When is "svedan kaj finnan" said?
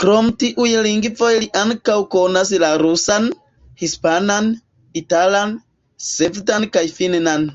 6.10-7.50